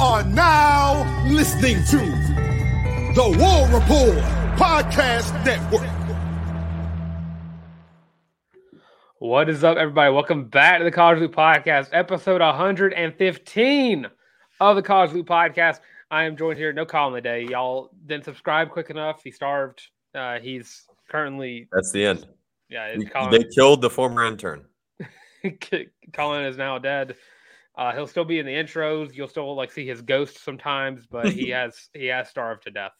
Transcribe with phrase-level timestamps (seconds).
[0.00, 1.96] Are now listening to
[3.16, 4.14] the War Rapport
[4.56, 5.88] Podcast Network.
[9.18, 10.12] What is up, everybody?
[10.14, 14.06] Welcome back to the College Loop Podcast, episode 115
[14.60, 15.80] of the College Loop Podcast.
[16.12, 17.46] I am joined here, no Colin today.
[17.50, 19.22] Y'all didn't subscribe quick enough.
[19.24, 19.82] He starved.
[20.14, 22.26] Uh, he's currently, That's the end.
[22.68, 24.64] yeah, it's They killed the former intern.
[26.12, 27.16] Colin is now dead.
[27.78, 29.14] Uh, he'll still be in the intros.
[29.14, 32.92] You'll still like see his ghost sometimes, but he has he has starved to death.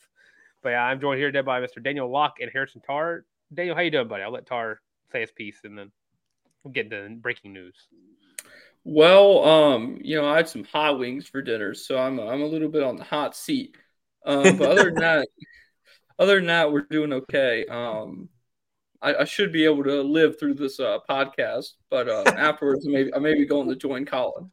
[0.63, 1.83] But yeah, I'm joined here today by Mr.
[1.83, 3.25] Daniel Locke and Harrison Tarr.
[3.53, 4.23] Daniel, how you doing, buddy?
[4.23, 5.91] I'll let Tarr say his piece and then
[6.63, 7.75] we'll get into breaking news.
[8.85, 12.47] Well, um, you know, I had some hot wings for dinner, so I'm I'm a
[12.47, 13.77] little bit on the hot seat.
[14.25, 15.29] Um, but other than that,
[16.21, 17.67] other than that, we're doing okay.
[17.67, 18.29] Um,
[19.03, 22.93] I, I should be able to live through this uh, podcast, but uh, afterwards, I
[22.93, 24.53] may I may be going to join Colin.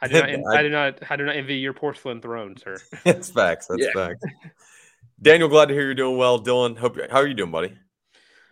[0.00, 2.76] I do not, I, do not, I do not envy your porcelain throne, sir.
[3.04, 3.66] That's facts.
[3.66, 3.92] That's Yeah.
[3.94, 4.24] facts.
[5.22, 6.38] Daniel, glad to hear you're doing well.
[6.42, 7.72] Dylan, hope how are you doing, buddy?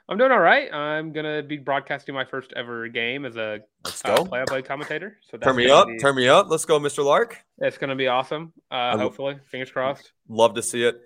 [0.08, 0.72] I'm doing all right.
[0.72, 4.24] I'm gonna be broadcasting my first ever game as a Let's uh, go.
[4.24, 5.18] play-by-play commentator.
[5.22, 5.86] So that's Turn me up.
[5.88, 6.48] be- Turn me up.
[6.50, 7.02] Let's go, Mr.
[7.04, 7.34] Larck.
[7.58, 8.52] It's gonna be awesome.
[8.70, 10.12] Uh, hopefully, fingers crossed.
[10.28, 11.00] Love to see it.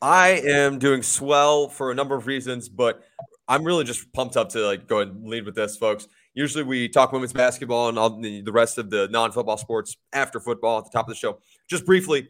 [0.00, 3.02] I am doing swell for a number of reasons, but
[3.46, 6.08] I'm really just pumped up to like go ahead and lead with this, folks.
[6.34, 10.40] Usually we talk women's basketball and all the, the rest of the non-football sports after
[10.40, 11.38] football at the top of the show.
[11.68, 12.28] Just briefly,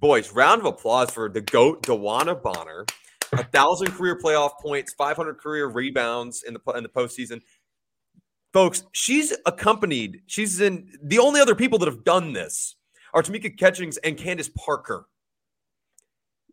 [0.00, 2.86] boys, round of applause for the GOAT, DeWanna Bonner.
[3.32, 7.40] A thousand career playoff points, 500 career rebounds in the in the postseason.
[8.52, 10.22] Folks, she's accompanied.
[10.26, 12.74] She's in the only other people that have done this
[13.14, 15.06] are Tamika Catchings and Candace Parker.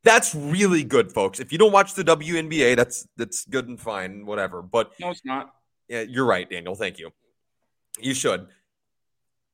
[0.04, 1.40] That's really good, folks.
[1.40, 4.62] If you don't watch the WNBA, that's that's good and fine, whatever.
[4.62, 5.54] But No, it's not.
[5.88, 6.76] Yeah, you're right, Daniel.
[6.76, 7.12] Thank you.
[8.00, 8.48] You should.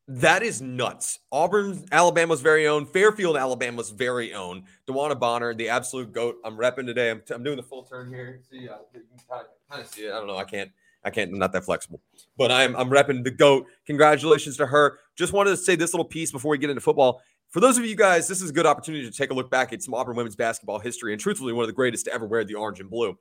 [0.08, 1.20] That is nuts.
[1.32, 2.86] Auburn, Alabama's very own.
[2.86, 4.66] Fairfield, Alabama's very own.
[4.88, 6.36] DeWanna Bonner, the absolute goat.
[6.44, 7.10] I'm repping today.
[7.10, 8.42] I'm, I'm doing the full turn here.
[8.50, 10.12] See, uh, you can kind of, kind of see it.
[10.12, 10.36] I don't know.
[10.36, 10.72] I can't.
[11.06, 11.32] I can't.
[11.32, 12.02] I'm not that flexible.
[12.38, 13.68] But I'm I'm repping the goat.
[13.88, 15.00] Congratulations to her.
[15.18, 17.22] Just wanted to say this little piece before we get into football.
[17.50, 19.72] For those of you guys, this is a good opportunity to take a look back
[19.74, 22.44] at some Auburn women's basketball history, and truthfully, one of the greatest to ever wear
[22.44, 23.18] the orange and blue.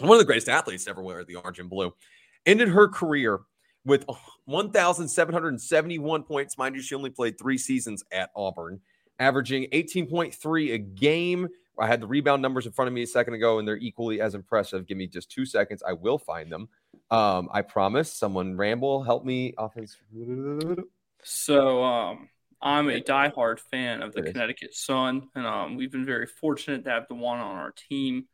[0.00, 1.92] One of the greatest athletes to ever wear the orange and blue.
[2.46, 3.40] Ended her career
[3.84, 4.04] with
[4.46, 6.58] 1,771 points.
[6.58, 8.80] Mind you, she only played three seasons at Auburn,
[9.18, 11.48] averaging 18.3 a game.
[11.80, 14.20] I had the rebound numbers in front of me a second ago, and they're equally
[14.20, 14.86] as impressive.
[14.86, 15.82] Give me just two seconds.
[15.86, 16.68] I will find them.
[17.10, 18.12] Um, I promise.
[18.12, 19.54] Someone ramble, help me.
[19.56, 19.96] Offense.
[21.22, 22.28] So, um,
[22.60, 26.90] I'm a diehard fan of the Connecticut Sun, and um, we've been very fortunate to
[26.90, 28.26] have the one on our team.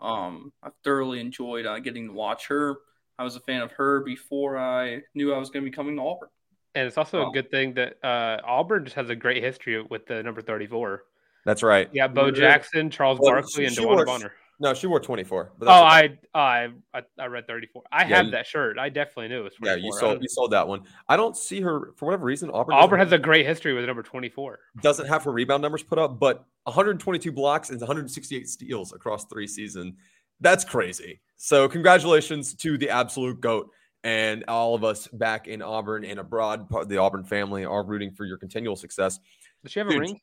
[0.00, 2.76] Um, I've thoroughly enjoyed uh, getting to watch her.
[3.18, 5.96] I was a fan of her before I knew I was going to be coming
[5.96, 6.28] to Auburn.
[6.74, 7.30] And it's also Oh.
[7.30, 11.04] a good thing that uh, Auburn just has a great history with the number 34.
[11.44, 11.90] That's right.
[11.92, 12.32] Yeah, Bo Yeah.
[12.32, 14.32] Jackson, Charles Well, Barkley, she- and she DeWanna wore- Bonner.
[14.60, 15.52] No, she wore 24.
[15.58, 16.18] But Oh, okay.
[16.34, 17.82] I, I I I read 34.
[17.90, 18.78] I Yeah, have you- that shirt.
[18.78, 19.76] I definitely knew it was 24.
[19.76, 20.82] yeah, you I sold you sold that one.
[21.08, 22.48] I don't see her for whatever reason.
[22.50, 24.60] Auburn Auburn has a great history with number 24.
[24.80, 29.48] doesn't have her rebound numbers put up, but 122 blocks and 168 steals across three
[29.48, 29.94] seasons.
[30.42, 31.20] That's crazy.
[31.36, 33.70] So congratulations to the absolute goat
[34.04, 36.68] and all of us back in Auburn and abroad.
[36.68, 39.18] Part of the Auburn family are rooting for your continual success.
[39.62, 40.20] Does she have a ring?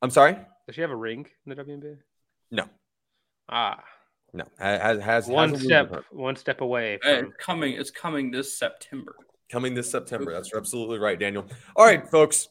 [0.00, 0.36] I'm sorry.
[0.66, 1.98] Does she have a ring in the WNBA?
[2.50, 2.64] No,
[3.48, 3.82] Ah,
[4.32, 4.44] no.
[4.58, 7.32] Has has one has step, one step away from.
[7.38, 9.14] coming, it's coming this September.
[9.50, 10.32] coming this September.
[10.32, 11.46] That's absolutely right, Daniel.
[11.76, 12.48] All right, folks.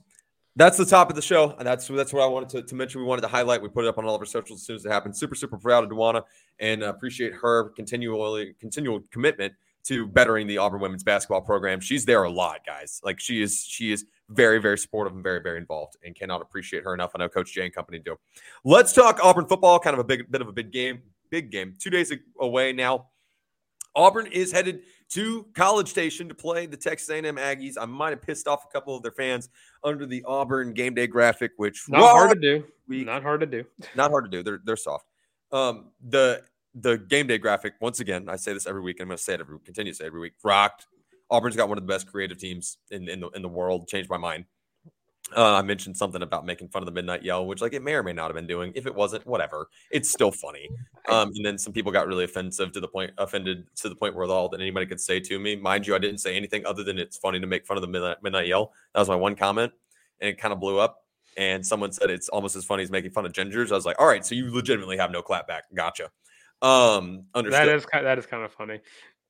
[0.58, 3.00] That's the top of the show, and that's that's what I wanted to, to mention.
[3.00, 3.62] We wanted to highlight.
[3.62, 5.16] We put it up on all of our socials as soon as it happened.
[5.16, 6.24] Super, super proud of DeWanna
[6.60, 9.54] and uh, appreciate her continually continual commitment
[9.84, 11.80] to bettering the Auburn women's basketball program.
[11.80, 13.02] She's there a lot, guys.
[13.04, 16.84] Like she is, she is very, very supportive and very, very involved, and cannot appreciate
[16.84, 17.12] her enough.
[17.16, 18.18] I know Coach Jay and company do.
[18.64, 19.80] Let's talk Auburn football.
[19.80, 21.76] Kind of a big bit of a big game, big game.
[21.80, 23.08] Two days away now.
[23.96, 27.76] Auburn is headed to College Station to play the Texas A&M Aggies.
[27.80, 29.50] I might have pissed off a couple of their fans
[29.84, 32.66] under the Auburn game day graphic, which not hard to do.
[32.88, 33.64] Week, not hard to do.
[33.96, 34.44] Not hard to do.
[34.44, 35.06] They're they're soft.
[35.52, 36.44] Um, the
[36.76, 38.30] the game day graphic once again.
[38.30, 38.98] I say this every week.
[39.00, 40.34] and I'm going to say it every continue to say it every week.
[40.44, 40.88] Rocked.
[41.30, 43.88] Auburn's got one of the best creative teams in in the in the world.
[43.88, 44.46] Changed my mind.
[45.36, 47.94] Uh, I mentioned something about making fun of the midnight yell, which like it may
[47.94, 48.74] or may not have been doing.
[48.76, 49.68] If it wasn't, whatever.
[49.92, 50.68] It's still funny.
[51.12, 54.16] Um, and then some people got really offensive to the point, offended to the point
[54.16, 55.58] where all that anybody could say to me.
[55.58, 57.88] Mind you, I didn't say anything other than it's funny to make fun of the
[57.88, 58.72] midnight, midnight yell.
[58.94, 59.74] That was my one comment,
[60.22, 61.04] and it kind of blew up.
[61.38, 63.72] And someone said it's almost as funny as making fun of gingers.
[63.72, 65.62] I was like, all right, so you legitimately have no clapback.
[65.74, 66.10] Gotcha.
[66.62, 67.68] Um, understood.
[67.68, 68.80] That is kind, that is kind of funny.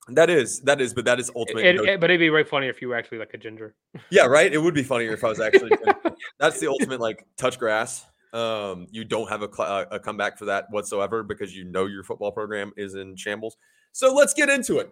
[0.10, 1.66] That is that is, but that is ultimate.
[1.66, 3.76] It, it, but it'd be way funnier if you were actually like a ginger.
[4.10, 4.52] Yeah, right.
[4.52, 5.72] It would be funnier if I was actually.
[6.40, 8.06] that's the ultimate like touch grass.
[8.34, 12.04] Um, you don't have a, cl- a comeback for that whatsoever because you know your
[12.04, 13.58] football program is in shambles.
[13.92, 14.90] So let's get into it.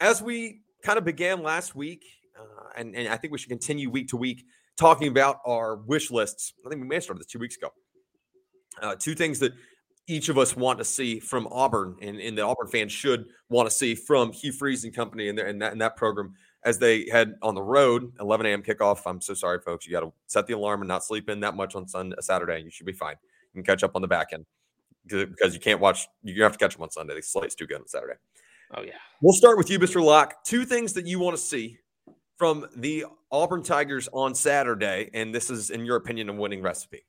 [0.00, 2.04] As we kind of began last week,
[2.38, 4.44] uh, and, and I think we should continue week to week
[4.76, 6.52] talking about our wish lists.
[6.66, 7.70] I think we may have started this two weeks ago.
[8.82, 9.52] Uh, two things that
[10.06, 13.68] each of us want to see from Auburn, and, and the Auburn fans should want
[13.68, 16.34] to see from Hugh Freeze and company and, and, that, and that program
[16.64, 18.12] as they head on the road.
[18.20, 18.62] 11 a.m.
[18.62, 19.02] kickoff.
[19.06, 19.86] I'm so sorry, folks.
[19.86, 22.22] You got to set the alarm and not sleep in that much on Sunday, uh,
[22.22, 22.62] Saturday.
[22.62, 23.16] You should be fine.
[23.52, 24.46] You can catch up on the back end
[25.06, 26.08] because you can't watch.
[26.22, 27.14] You have to catch them on Sunday.
[27.14, 28.14] The slate's too good on Saturday.
[28.74, 28.92] Oh yeah.
[29.20, 30.02] We'll start with you, Mr.
[30.02, 30.42] Locke.
[30.44, 31.78] Two things that you want to see
[32.36, 37.04] from the Auburn Tigers on Saturday, and this is, in your opinion, a winning recipe.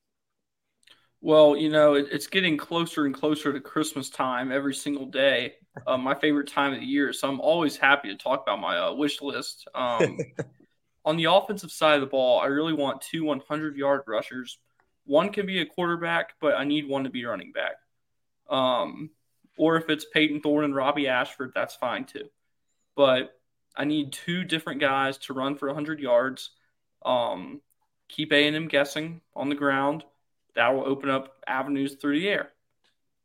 [1.25, 5.55] Well, you know, it, it's getting closer and closer to Christmas time every single day.
[5.87, 8.77] Uh, my favorite time of the year, so I'm always happy to talk about my
[8.77, 9.67] uh, wish list.
[9.73, 10.19] Um,
[11.03, 14.59] on the offensive side of the ball, I really want two 100 yard rushers.
[15.05, 17.77] One can be a quarterback, but I need one to be running back.
[18.47, 19.09] Um,
[19.57, 22.29] or if it's Payton Thorne and Robbie Ashford, that's fine too.
[22.95, 23.31] But
[23.75, 26.51] I need two different guys to run for 100 yards.
[27.03, 27.61] Um,
[28.09, 30.03] keep A&M guessing on the ground
[30.55, 32.51] that will open up avenues through the air.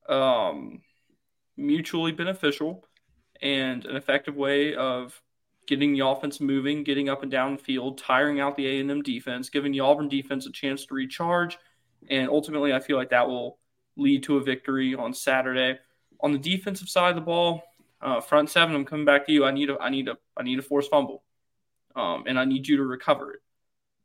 [0.09, 0.83] Um,
[1.57, 2.85] mutually beneficial
[3.41, 5.21] and an effective way of
[5.67, 9.49] getting the offense moving, getting up and down the field, tiring out the A&M defense,
[9.49, 11.57] giving the Auburn defense a chance to recharge,
[12.09, 13.59] and ultimately, I feel like that will
[13.97, 15.79] lead to a victory on Saturday.
[16.21, 17.63] On the defensive side of the ball,
[18.01, 19.45] uh, front seven, I'm coming back to you.
[19.45, 21.23] I need a, I need a, I need a forced fumble,
[21.95, 23.41] um, and I need you to recover it.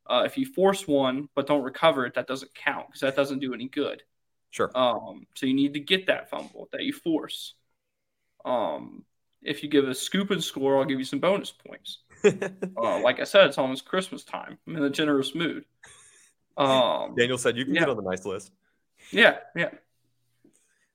[0.08, 3.40] Uh, if you force one but don't recover it, that doesn't count because that doesn't
[3.40, 4.04] do any good.
[4.52, 4.72] Sure.
[4.76, 7.56] Um, so you need to get that fumble that you force.
[8.46, 9.04] Um,
[9.42, 12.00] if you give a scoop and score, I'll give you some bonus points.
[12.24, 14.58] uh, like I said, it's almost Christmas time.
[14.68, 15.66] I'm in a generous mood.
[16.58, 17.82] Um, Daniel said you can yeah.
[17.82, 18.50] get on the nice list.
[19.12, 19.72] Yeah, yeah.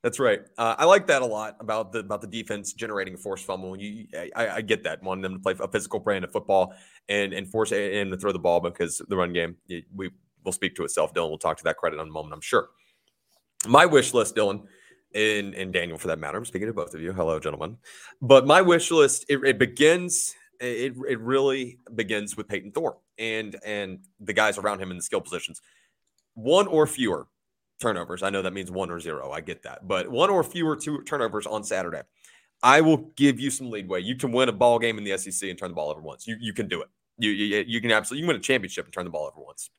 [0.03, 0.41] That's right.
[0.57, 3.77] Uh, I like that a lot about the about the defense generating a forced fumble.
[3.77, 6.73] You, I, I, get that wanting them to play a physical brand of football
[7.11, 9.57] and and force and to throw the ball because the run game
[9.95, 10.11] we
[10.43, 11.13] will speak to itself.
[11.13, 12.71] Dylan will talk to that credit in a moment, I'm sure.
[13.69, 14.63] My wish list, Dylan,
[15.15, 16.39] and and Daniel for that matter.
[16.39, 17.13] I'm speaking to both of you.
[17.13, 17.77] Hello, gentlemen.
[18.23, 20.35] But my wish list it, it begins.
[20.61, 25.03] It it really begins with Payton Thorne and and the guys around him in the
[25.03, 25.61] skill positions.
[26.35, 27.27] One or fewer
[27.81, 28.23] turnovers.
[28.23, 29.31] I know that means one or zero.
[29.33, 32.03] I get that, but one or fewer two turnovers on Saturday.
[32.63, 34.03] I will give you some leadway.
[34.03, 36.27] You can win a ball game in the SEC and turn the ball over once.
[36.27, 36.89] You you can do it.
[37.19, 39.45] You you, you can absolutely you can win a championship and turn the ball over
[39.45, 39.71] once.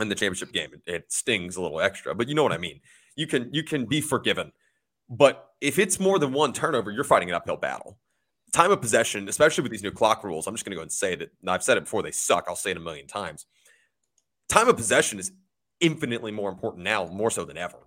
[0.00, 2.58] In the championship game, it, it stings a little extra, but you know what I
[2.58, 2.80] mean.
[3.16, 4.52] You can you can be forgiven,
[5.08, 7.98] but if it's more than one turnover, you're fighting an uphill battle.
[8.52, 10.92] Time of possession, especially with these new clock rules, I'm just going to go and
[10.92, 11.30] say that.
[11.46, 12.44] I've said it before; they suck.
[12.46, 13.46] I'll say it a million times.
[14.48, 15.32] Time of possession is
[15.80, 17.78] infinitely more important now, more so than ever.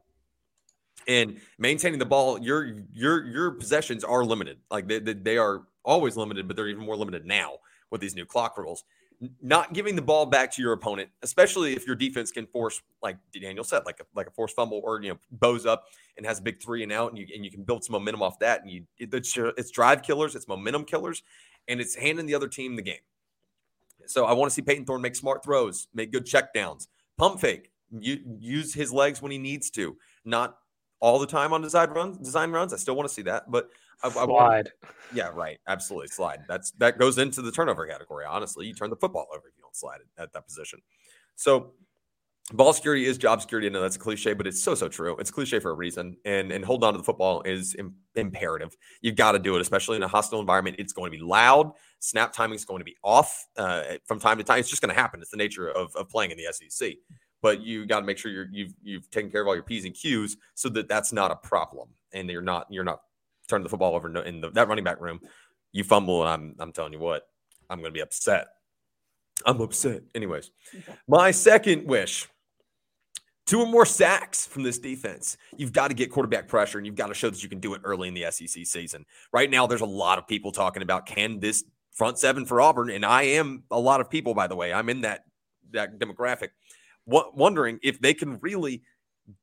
[1.08, 4.58] And maintaining the ball, your your your possessions are limited.
[4.70, 7.54] Like they, they are always limited, but they're even more limited now
[7.90, 8.84] with these new clock rules.
[9.42, 13.18] Not giving the ball back to your opponent, especially if your defense can force, like
[13.34, 16.40] Daniel said, like a like a forced fumble or you know bows up and has
[16.40, 18.62] a big three and out, and you and you can build some momentum off that.
[18.62, 21.24] And you it's, it's drive killers, it's momentum killers,
[21.68, 23.00] and it's handing the other team the game.
[24.06, 27.40] So I want to see Payton Thorne make smart throws, make good check downs, pump
[27.40, 30.58] fake, use his legs when he needs to, not
[31.00, 32.18] all the time on design runs.
[32.18, 32.74] Design runs.
[32.74, 33.70] I still want to see that, but
[34.04, 34.24] I, slide.
[34.24, 34.70] I want,
[35.14, 35.60] yeah, right.
[35.68, 36.40] Absolutely slide.
[36.48, 38.26] That's that goes into the turnover category.
[38.28, 40.82] Honestly, you turn the football over if you don't slide it at that position.
[41.36, 41.74] So
[42.54, 43.68] ball security is job security.
[43.68, 45.16] I know that's a cliche, but it's so so true.
[45.18, 46.18] It's cliche for a reason.
[46.26, 48.76] And and holding on to the football is Im- imperative.
[49.02, 50.78] You've got to do it, especially in a hostile environment.
[50.80, 51.72] It's going to be loud.
[52.00, 54.60] Snap timing is going to be off uh, from time to time.
[54.60, 55.22] It's just going to happen.
[55.22, 56.94] It's the nature of, of playing in the SEC.
[57.42, 59.86] But you got to make sure you're, you've you've taken care of all your p's
[59.86, 63.02] and q's so that that's not a problem, and you're not you're not
[63.48, 65.20] turning the football over in the, that running back room.
[65.72, 67.28] You fumble, and I'm I'm telling you what,
[67.70, 68.48] I'm going to be upset.
[69.46, 70.02] I'm upset.
[70.14, 70.52] Anyways,
[71.08, 72.28] my second wish
[73.50, 75.36] two or more sacks from this defense.
[75.58, 77.74] You've got to get quarterback pressure and you've got to show that you can do
[77.74, 79.08] it early in the SEC season.
[79.34, 82.92] Right now, there's a lot of people talking about can this front seven for Auburn,
[82.92, 84.72] and I am a lot of people, by the way.
[84.72, 85.24] I'm in that
[85.72, 86.50] that demographic,
[87.10, 88.84] wondering if they can really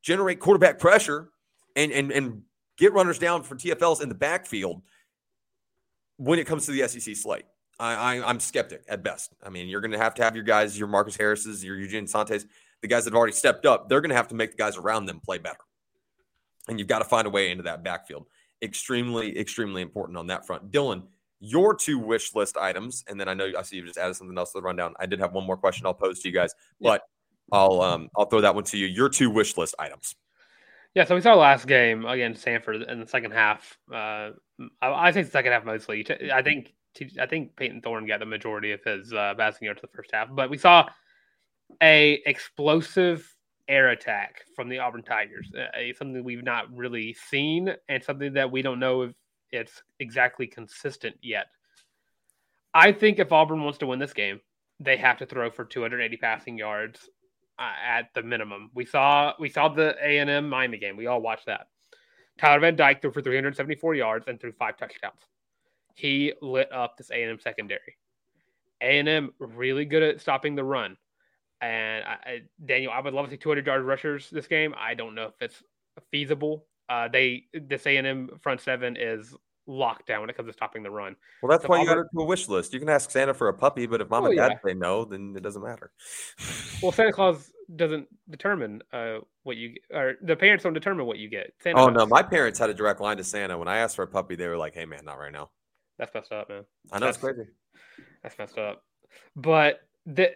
[0.02, 1.30] generate quarterback pressure
[1.74, 2.42] and and and
[2.78, 4.82] get runners down for TFLs in the backfield
[6.16, 7.44] when it comes to the SEC slate.
[7.78, 9.34] I, I am skeptic at best.
[9.42, 12.06] I mean, you're going to have to have your guys, your Marcus Harris's, your Eugene
[12.06, 12.46] Asantes
[12.82, 14.76] the guys that have already stepped up, they're going to have to make the guys
[14.76, 15.58] around them play better.
[16.68, 18.26] And you've got to find a way into that backfield.
[18.62, 20.70] Extremely, extremely important on that front.
[20.70, 21.02] Dylan,
[21.40, 24.36] your two wish list items, and then I know I see you just added something
[24.36, 24.94] else to the rundown.
[24.98, 27.02] I did have one more question I'll pose to you guys, but
[27.52, 28.86] I'll um I'll throw that one to you.
[28.86, 30.14] Your two wish list items.
[30.94, 33.76] Yeah, so we saw last game against Samford in the second half.
[33.92, 34.30] Uh,
[34.80, 36.06] I, I think the second half mostly.
[36.32, 36.72] I think
[37.20, 40.28] I think Payton Thorne got the majority of his uh, passing yards the first half,
[40.32, 40.86] but we saw
[41.82, 43.30] a explosive
[43.68, 45.66] air attack from the Auburn Tigers, uh,
[45.98, 49.12] something we've not really seen and something that we don't know if
[49.50, 51.46] it's exactly consistent yet.
[52.72, 54.40] I think if Auburn wants to win this game,
[54.80, 57.08] they have to throw for 280 passing yards
[57.58, 58.70] uh, at the minimum.
[58.74, 60.96] We saw we saw the A and M Miami game.
[60.96, 61.68] We all watched that.
[62.38, 65.20] Tyler Van Dyke threw for 374 yards and threw five touchdowns.
[65.94, 67.96] He lit up this A and M secondary.
[68.82, 70.96] A and M really good at stopping the run.
[71.62, 74.74] And I, I, Daniel, I would love to see 200 yard rushers this game.
[74.78, 75.62] I don't know if it's
[76.10, 76.66] feasible.
[76.88, 79.34] Uh, they this A and M front seven is
[79.66, 81.16] locked down when it comes to stopping the run.
[81.42, 82.72] Well, that's so why you got it to a wish list.
[82.72, 84.70] You can ask Santa for a puppy, but if mom oh, and dad yeah.
[84.70, 85.90] say no, then it doesn't matter.
[86.82, 91.28] well, Santa Claus doesn't determine uh, what you or the parents don't determine what you
[91.28, 91.52] get.
[91.62, 91.96] Santa oh does.
[91.96, 93.58] no, my parents had a direct line to Santa.
[93.58, 95.50] When I asked for a puppy, they were like, "Hey man, not right now."
[95.98, 96.64] That's messed up, man.
[96.92, 97.50] I know that's, it's crazy.
[98.22, 98.84] That's messed up.
[99.34, 100.32] But the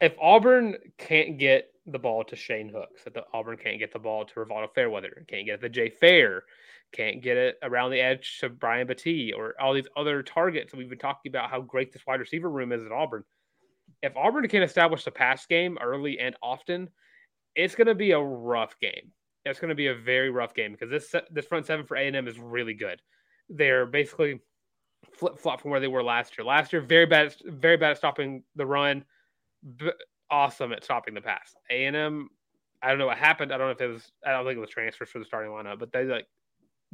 [0.00, 3.98] if Auburn can't get the ball to Shane Hooks, if the Auburn can't get the
[3.98, 6.44] ball to Rivaldo Fairweather, can't get it to Jay Fair,
[6.92, 10.88] can't get it around the edge to Brian Battie, or all these other targets we've
[10.88, 13.24] been talking about how great this wide receiver room is at Auburn.
[14.02, 16.88] If Auburn can establish the pass game early and often,
[17.54, 19.12] it's going to be a rough game.
[19.44, 22.06] It's going to be a very rough game because this this front seven for A
[22.06, 23.00] and M is really good.
[23.48, 24.40] They're basically
[25.12, 26.44] flip flop from where they were last year.
[26.44, 29.04] Last year, very bad, very bad at stopping the run
[30.30, 31.54] awesome at stopping the pass.
[31.70, 32.28] A and M,
[32.82, 33.52] I don't know what happened.
[33.52, 34.10] I don't know if it was.
[34.24, 36.26] I don't think it was transfers for the starting lineup, but they like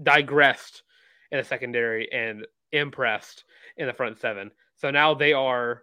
[0.03, 0.83] digressed
[1.31, 3.45] in the secondary and impressed
[3.77, 4.51] in the front seven.
[4.77, 5.83] So now they are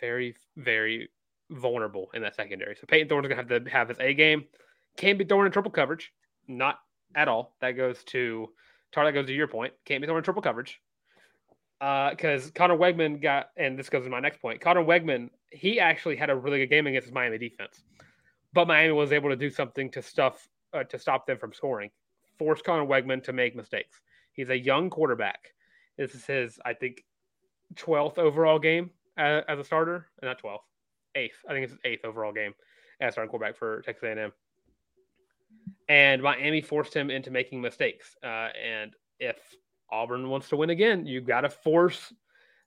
[0.00, 1.08] very, very
[1.50, 2.76] vulnerable in that secondary.
[2.76, 4.44] So Payton Thorne's gonna have to have his A game.
[4.96, 6.12] Can't be thrown in triple coverage,
[6.46, 6.78] not
[7.14, 7.56] at all.
[7.60, 8.50] That goes to
[8.92, 9.04] Tarr.
[9.04, 9.72] That goes to your point.
[9.84, 10.80] Can't be thrown in triple coverage
[11.80, 14.60] because uh, Conner Weigman got, and this goes to my next point.
[14.60, 17.82] Conner Weigman, he actually had a really good game against Miami defense,
[18.52, 21.90] but Miami was able to do something to stuff uh, to stop them from scoring,
[22.38, 24.00] force Conner Weigman to make mistakes.
[24.32, 25.54] He's a young quarterback.
[25.96, 27.04] This is his, I think,
[27.76, 30.64] twelfth overall game as, as a starter, not twelfth,
[31.14, 31.36] eighth.
[31.48, 32.54] I think it's his eighth overall game
[33.00, 34.32] as starting quarterback for Texas A&M.
[35.88, 38.16] And Miami forced him into making mistakes.
[38.22, 39.36] Uh, and if
[39.90, 42.12] Auburn wants to win again, you got to force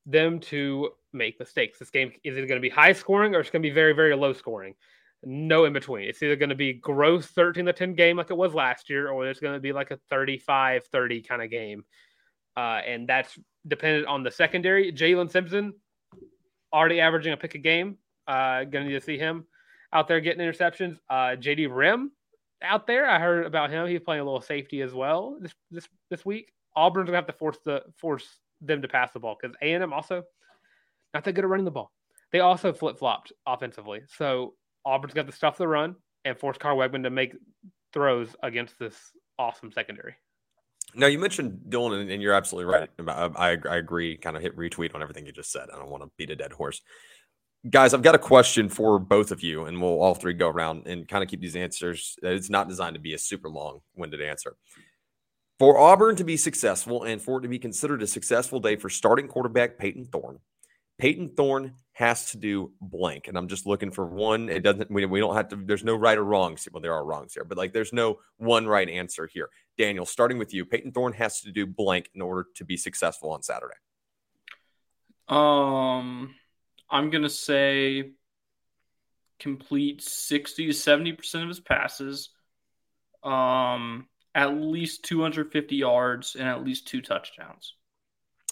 [0.06, 1.80] them to make mistakes.
[1.80, 3.94] This game is either going to be high scoring or it's going to be very,
[3.94, 4.76] very low scoring.
[5.24, 6.08] No in between.
[6.08, 9.10] It's either going to be gross 13 to 10 game like it was last year,
[9.10, 11.84] or it's going to be like a 35 30 kind of game.
[12.56, 14.92] Uh, and that's dependent on the secondary.
[14.92, 15.74] Jaylin Simpson
[16.74, 17.98] already averaging a pick a game.
[18.28, 19.46] Uh, going to need to see him
[19.94, 20.98] out there getting interceptions.
[21.10, 22.12] Uh, JD Rim
[22.62, 23.08] out there.
[23.08, 23.88] I heard about him.
[23.88, 26.52] He's playing a little safety as well this this this week.
[26.76, 29.84] Auburn's gonna have to force the force them to pass the ball because A and
[29.84, 30.24] M also
[31.14, 31.92] not that good at running the ball.
[32.32, 34.54] They also flip flopped offensively, so
[34.88, 37.36] Auburn's got the stuff to run and force Carl Weigman to make
[37.94, 38.96] throws against this
[39.38, 40.16] awesome secondary.
[40.96, 42.90] Now you mentioned Dylan, and you're absolutely right.
[43.36, 44.18] I, I agree.
[44.18, 45.68] Kind of hit retweet on everything you just said.
[45.74, 46.82] I don't want to beat a dead horse,
[47.70, 47.94] guys.
[47.94, 51.06] I've got a question for both of you, and we'll all three go around and
[51.06, 52.16] kind of keep these answers.
[52.24, 54.56] It's not designed to be a super long-winded answer.
[55.60, 58.90] For Auburn to be successful and for it to be considered a successful day for
[58.90, 60.40] starting quarterback Payton Thorne,
[60.98, 63.28] Payton Thorne has to do blank.
[63.28, 64.50] And I'm just looking for one.
[64.50, 66.68] It doesn't, we, we don't have to, there's no right or wrongs.
[66.72, 69.50] Well, there are wrongs here, but like there's no one right answer here.
[69.78, 73.32] Daniel, starting with you, Payton Thorne has to do blank in order to be successful
[73.32, 73.76] on Saturday.
[75.28, 76.36] Um,
[76.90, 78.12] I'm going to say
[79.40, 82.30] complete 60 to 70% of his passes,
[83.24, 87.74] um, at least 250 yards, and at least two touchdowns.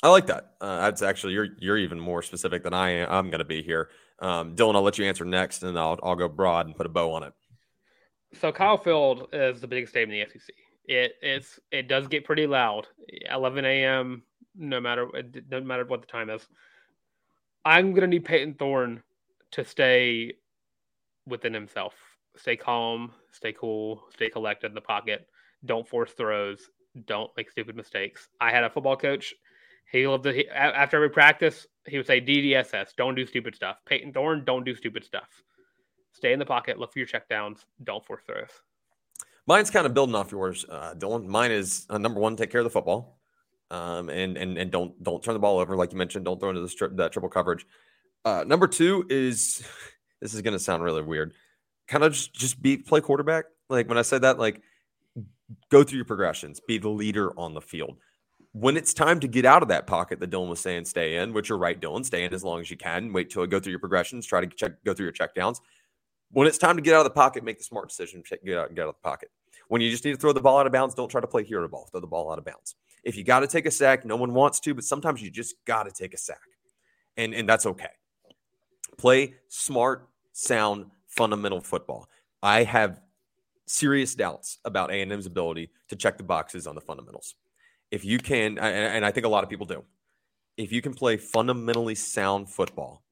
[0.06, 0.52] I like that.
[0.62, 3.08] Uh, that's actually you're you're even more specific than I am.
[3.10, 3.90] I'm going to be here.
[4.20, 6.90] Um, Dylan, I'll let you answer next, and I'll I'll go broad and put a
[6.90, 7.34] bow on it.
[8.40, 10.54] So Kyle Field is the biggest name in the SEC.
[10.86, 12.86] It it's it does get pretty loud.
[13.32, 14.22] 11 a.m.
[14.56, 16.48] No matter it doesn't matter what the time is.
[17.66, 19.02] I'm gonna need Payton Thorne
[19.54, 20.34] to stay
[21.26, 21.96] within himself.
[22.38, 25.28] Stay calm, stay cool, stay collected in the pocket.
[25.66, 26.70] Don't force throws.
[27.08, 28.30] Don't make stupid mistakes.
[28.40, 29.34] I had a football coach
[29.92, 30.36] he loved it.
[30.36, 33.78] He, after every practice, he would say DDSS, don't do stupid stuff.
[33.86, 35.30] Payton Thorne, don't do stupid stuff.
[36.12, 38.50] Stay in the pocket, look for your checkdowns, don't force throws.
[39.48, 41.28] Mine's kind of building off yours, uh, Dylan.
[41.28, 43.20] Mine is uh, number one, take care of the football,
[43.70, 46.26] um, and and and don't don't turn the ball over, like you mentioned.
[46.26, 47.66] Don't throw into the strip, that triple coverage.
[48.24, 49.64] Uh, number two is
[50.22, 51.34] this is going to sound really weird.
[51.88, 53.46] Kind of just just be play quarterback.
[53.70, 54.62] Like when I said that, like
[55.70, 57.98] go through your progressions, be the leader on the field
[58.58, 61.34] when it's time to get out of that pocket that Dylan was saying stay in,
[61.34, 63.12] which you're right, Dylan, stay in as long as you can.
[63.12, 65.60] Wait till I go through your progressions, try to check, go through your checkdowns.
[66.32, 68.74] When it's time to get out of the pocket, make the smart decision, get out,
[68.74, 69.30] get out of the pocket.
[69.68, 71.44] When you just need to throw the ball out of bounds, don't try to play
[71.44, 71.90] hero ball.
[71.92, 72.76] Throw the ball out of bounds.
[73.04, 75.56] If you got to take a sack, no one wants to, but sometimes you just
[75.66, 76.40] got to take a sack,
[77.18, 77.92] and and that's okay.
[78.98, 82.08] Play smart, sound, fundamental football.
[82.42, 83.02] I have
[83.68, 87.36] serious doubts about A&M's ability to check the boxes on the fundamentals
[87.96, 89.82] if you can, and I think a lot of people do,
[90.58, 93.04] if you can play fundamentally sound football,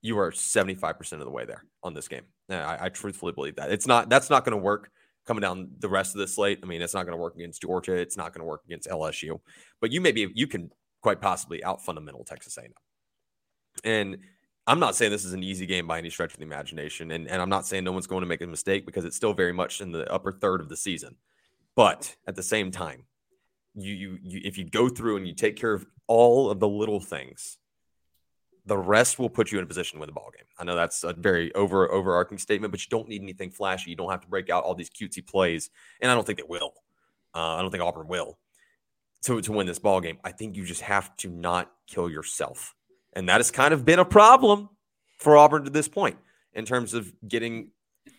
[0.00, 2.22] you are 75% of the way there on this game.
[2.48, 3.70] I, I truthfully believe that.
[3.70, 4.90] It's not, that's not going to work
[5.26, 6.60] coming down the rest of the slate.
[6.62, 7.92] I mean, it's not going to work against Georgia.
[7.92, 9.38] It's not going to work against LSU,
[9.78, 10.70] but you maybe, you can
[11.02, 12.72] quite possibly out fundamental Texas A&M.
[13.84, 14.16] And
[14.66, 17.10] I'm not saying this is an easy game by any stretch of the imagination.
[17.10, 19.34] And, and I'm not saying no one's going to make a mistake because it's still
[19.34, 21.16] very much in the upper third of the season.
[21.76, 23.04] But at the same time,
[23.74, 26.68] you, you, you if you go through and you take care of all of the
[26.68, 27.58] little things,
[28.66, 30.46] the rest will put you in a position to win the ball game.
[30.58, 33.90] I know that's a very over overarching statement, but you don't need anything flashy.
[33.90, 36.44] You don't have to break out all these cutesy plays, and I don't think they
[36.48, 36.74] will.
[37.34, 38.38] Uh, I don't think Auburn will
[39.22, 40.18] to to win this ball game.
[40.24, 42.74] I think you just have to not kill yourself,
[43.12, 44.68] and that has kind of been a problem
[45.18, 46.18] for Auburn to this point
[46.52, 47.70] in terms of getting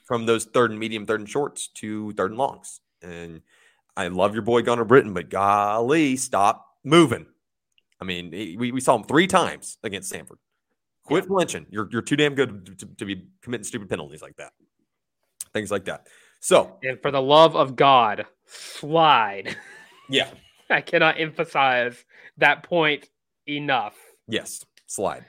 [0.06, 3.42] from those third and medium, third and shorts to third and longs, and
[4.02, 7.28] I love your boy Gunner Britton, but golly, stop moving.
[8.00, 10.38] I mean, we, we saw him three times against Samford.
[11.04, 11.68] Quit flinching.
[11.70, 14.54] You're, you're too damn good to, to, be committing stupid penalties like that.
[15.54, 16.08] Things like that.
[16.40, 19.56] So, and for the love of God, slide.
[20.10, 20.30] Yeah.
[20.70, 22.04] I cannot emphasize
[22.38, 23.08] that point
[23.46, 23.96] enough.
[24.28, 25.26] Yes, slide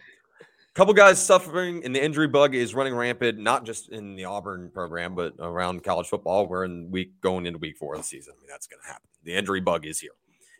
[0.74, 4.70] couple guys suffering and the injury bug is running rampant, not just in the Auburn
[4.70, 6.46] program, but around college football.
[6.46, 8.34] We're in week going into week four of the season.
[8.36, 9.08] I mean, that's going to happen.
[9.24, 10.12] The injury bug is here.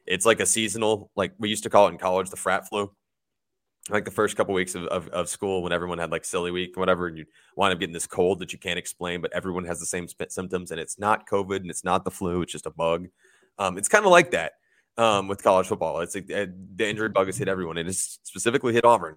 [0.07, 2.93] It's like a seasonal, like we used to call it in college, the frat flu.
[3.91, 6.77] Like the first couple weeks of, of, of school, when everyone had like silly week,
[6.77, 7.25] whatever, and you
[7.57, 10.71] wind up getting this cold that you can't explain, but everyone has the same symptoms,
[10.71, 13.09] and it's not COVID and it's not the flu, it's just a bug.
[13.59, 14.53] Um, it's kind of like that
[14.99, 15.99] um, with college football.
[15.99, 16.47] It's like uh,
[16.77, 17.77] the injury bug has hit everyone.
[17.77, 19.17] It has specifically hit Auburn.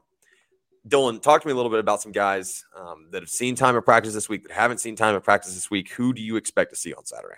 [0.87, 3.75] Dylan, talk to me a little bit about some guys um, that have seen time
[3.75, 5.91] of practice this week, that haven't seen time of practice this week.
[5.93, 7.35] Who do you expect to see on Saturday?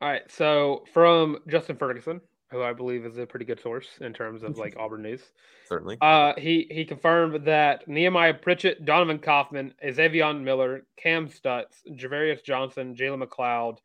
[0.00, 0.22] All right.
[0.30, 4.58] So from Justin Ferguson, who I believe is a pretty good source in terms of
[4.58, 5.22] like Auburn news.
[5.68, 5.98] Certainly.
[6.00, 12.94] Uh, he he confirmed that Nehemiah Pritchett, Donovan Kaufman, Xavier Miller, Kam Stutts, Javarius Johnson,
[12.94, 13.78] Jalen McLeod,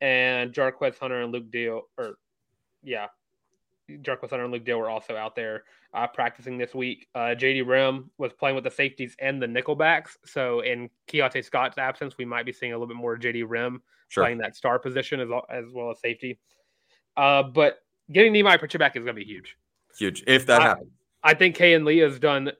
[0.00, 2.18] and Jarquez Hunter and Luke Deal, or
[2.82, 3.06] yeah,
[3.90, 7.08] Jarquez Hunter and Luke Deal were also out there uh, practicing this week.
[7.14, 10.16] Uh, JD Rim was playing with the safeties and the nickelbacks.
[10.24, 13.82] So in Keionte Scott's absence, we might be seeing a little bit more JD Rim
[14.08, 14.24] sure.
[14.24, 16.38] playing that star position as, as well as safety.
[17.16, 19.56] Uh, but getting Nehemiah Pritchett back is going to be huge.
[19.98, 20.90] Huge if that happens.
[21.22, 22.50] I think Kayin Lee has done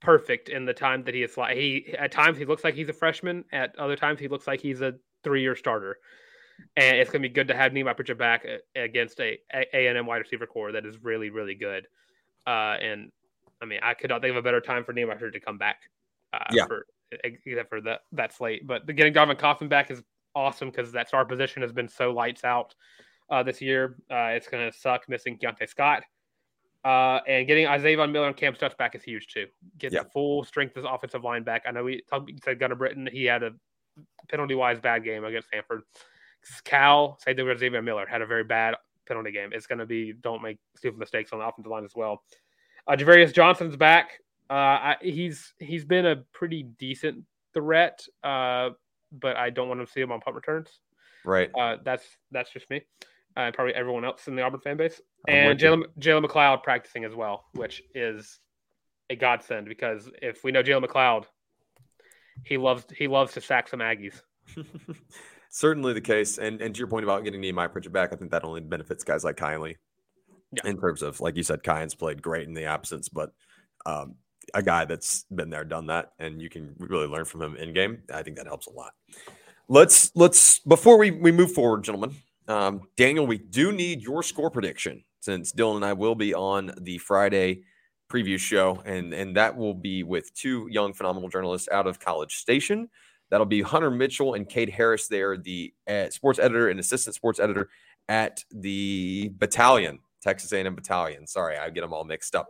[0.00, 1.34] perfect in the time that he is.
[1.34, 3.44] He at times he looks like he's a freshman.
[3.52, 5.98] At other times he looks like he's a three-year starter
[6.76, 9.98] and it's going to be good to have Nehemiah Pritchett back against a A and
[9.98, 11.86] M wide receiver core that is really really good.
[12.46, 13.10] Uh, and
[13.62, 15.58] I mean, I could not think of a better time for Nehemiah Pritchett to come
[15.58, 15.82] back.
[16.32, 16.66] Uh, yeah.
[16.66, 16.86] For,
[17.24, 20.02] except for that that slate, but getting Donovan Kaufman back is
[20.34, 22.74] awesome because that star position has been so lights out
[23.30, 23.96] uh, this year.
[24.10, 26.04] Uh, it's going to suck missing Keionte Scott.
[26.84, 29.46] Uh, and getting Isaiah Von Miller and Kam Stutts back is huge too.
[29.76, 30.04] Get Yeah.
[30.04, 31.64] the full strength of this offensive line back.
[31.66, 33.08] I know we talked, said Gunner Britton.
[33.12, 33.50] He had a
[34.28, 35.80] penalty wise bad game against Samford.
[36.64, 38.74] Cal, say they were Xavier Miller, had a very bad
[39.06, 39.50] penalty game.
[39.52, 42.22] It's going to be don't make stupid mistakes on the offensive line as well.
[42.86, 44.20] Uh, Javarius Johnson's back.
[44.48, 47.24] Uh, I, he's he's been a pretty decent
[47.54, 48.70] threat, uh,
[49.12, 50.68] but I don't want to see him on punt returns.
[51.24, 51.50] Right.
[51.56, 52.82] Uh, that's that's just me,
[53.36, 55.00] uh, and probably everyone else in the Auburn fan base.
[55.28, 55.60] I'm and.
[55.60, 58.40] Jalen Jalen McLeod practicing as well, which is
[59.10, 61.26] a godsend because if we know Jalen McLeod,
[62.44, 64.20] he loves he loves to sack some Aggies.
[65.50, 66.38] Certainly the case.
[66.38, 69.04] And and to your point about getting Nehemiah Pritchett back, I think that only benefits
[69.04, 69.76] guys like Kylie.
[70.52, 70.70] Yeah.
[70.70, 73.32] In terms of, like you said, Kayin's played great in the absence, but
[73.86, 74.16] um,
[74.52, 77.72] a guy that's been there, done that, and you can really learn from him in
[77.72, 78.02] game.
[78.12, 78.92] I think that helps a lot.
[79.68, 82.16] Let's let's before we we move forward, gentlemen.
[82.48, 86.72] Um, Daniel, we do need your score prediction since Dylan and I will be on
[86.80, 87.62] the Friday
[88.10, 92.36] preview show, and and that will be with two young, phenomenal journalists out of College
[92.36, 92.88] Station.
[93.30, 95.08] That'll be Hunter Mitchell and Kate Harris.
[95.08, 97.68] They're the uh, sports editor and assistant sports editor
[98.08, 101.26] at the Battalion, Texas A&M Battalion.
[101.26, 102.48] Sorry, I get them all mixed up.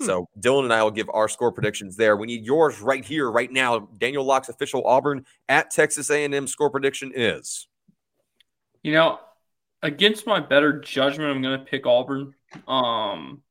[0.00, 2.16] So Dylan and I will give our score predictions there.
[2.16, 3.88] We need yours right here, right now.
[3.98, 7.68] Daniel Locke's official Auburn at Texas A&M score prediction is.
[8.82, 9.18] You know,
[9.82, 12.34] against my better judgment, I'm going to pick Auburn.
[12.66, 13.42] Um,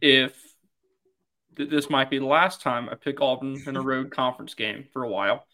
[0.00, 0.34] if
[1.56, 4.86] th- this might be the last time I pick Auburn in a road conference game
[4.92, 5.46] for a while,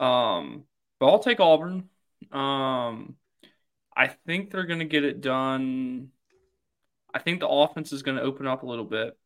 [0.00, 0.64] um,
[0.98, 1.88] but I'll take Auburn.
[2.32, 3.16] Um,
[3.96, 6.08] I think they're going to get it done.
[7.12, 9.16] I think the offense is going to open up a little bit,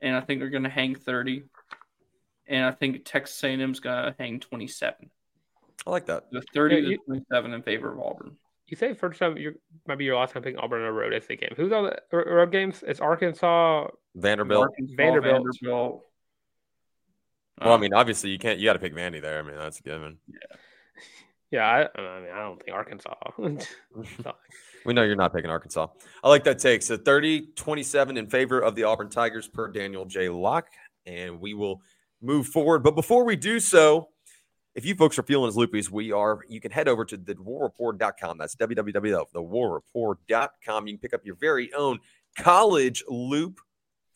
[0.00, 1.44] and I think they're going to hang 30.
[2.46, 5.10] And I think Texas A&M is going to hang 27.
[5.86, 6.30] I like that.
[6.32, 8.36] The 30 Yeah, to 27 in favor of Auburn.
[8.66, 11.12] You say first time you might be your last time picking Auburn in a road
[11.22, 11.54] SA game.
[11.56, 12.84] Who's on the road games?
[12.86, 13.88] It's Arkansas.
[14.14, 14.62] Vanderbilt.
[14.62, 15.46] Arkansas, Vanderbilt.
[15.62, 16.04] Vanderbilt.
[17.60, 18.58] Well, I Um, mean, obviously you can't.
[18.58, 19.38] You got to pick Vandy there.
[19.38, 20.18] I mean, that's a given.
[21.50, 23.14] Yeah, I, I mean I don't think Arkansas.
[24.86, 25.88] We know you're not picking Arkansas.
[26.22, 26.82] I like that take.
[26.82, 30.28] So 30 27 in favor of the Auburn Tigers per Daniel J.
[30.28, 30.68] Locke.
[31.04, 31.82] And we will
[32.22, 32.82] move forward.
[32.84, 34.08] But before we do so,
[34.74, 37.18] if you folks are feeling as loopy as we are, you can head over to
[37.18, 38.38] thewarreport.com.
[38.38, 40.86] That's www.thewarreport.com.
[40.86, 41.98] You can pick up your very own
[42.38, 43.58] college loop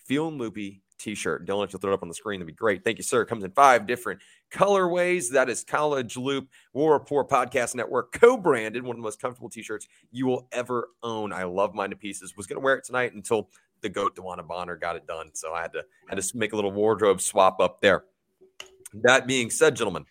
[0.07, 1.47] feeling loopy t-shirt.
[1.47, 2.85] Dylan, if you'll throw it up on the screen, that'd be great.
[2.85, 3.23] Thank you, sir.
[3.23, 5.31] It comes in five different colorways.
[5.31, 9.89] That is College Loop War Rapport Podcast Network, co-branded, one of the most comfortable t-shirts
[10.11, 11.33] you will ever own.
[11.33, 12.37] I love mine to pieces.
[12.37, 13.49] Was gonna wear it tonight until
[13.81, 15.31] the goat DeWanna Bonner got it done.
[15.35, 18.05] So I had to had to make a little wardrobe swap up there.
[19.03, 20.05] That being said, gentlemen,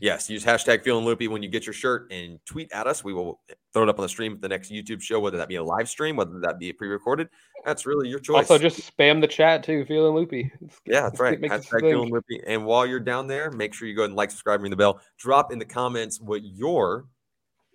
[0.00, 3.04] yes, use hashtag feeling loopy when you get your shirt and tweet at us.
[3.04, 3.40] We will
[3.72, 5.62] throw it up on the stream at the next YouTube show, whether that be a
[5.62, 7.28] live stream, whether that be a pre-recorded.
[7.64, 8.50] That's really your choice.
[8.50, 9.84] also, just spam the chat too.
[9.84, 10.50] Feeling loopy.
[10.86, 11.40] Yeah, that's right.
[11.40, 12.40] Hashtag feeling loopy.
[12.46, 14.76] And while you're down there, make sure you go ahead and like, subscribe, ring the
[14.76, 15.00] bell.
[15.18, 17.06] Drop in the comments what your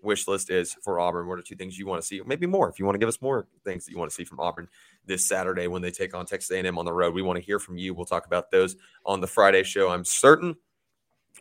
[0.02, 1.28] wish list is for Auburn.
[1.28, 2.22] What are two things you want to see?
[2.26, 4.24] Maybe more if you want to give us more things that you want to see
[4.24, 4.68] from Auburn
[5.06, 7.14] this Saturday when they take on Texas A&M on the road.
[7.14, 7.94] We want to hear from you.
[7.94, 9.90] We'll talk about those on the Friday show.
[9.90, 10.56] I'm certain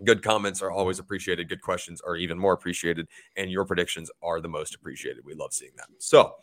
[0.03, 1.49] good comments are always appreciated.
[1.49, 5.25] Good questions are even more appreciated, and your predictions are the most appreciated.
[5.25, 5.87] We love seeing that.
[5.99, 6.35] So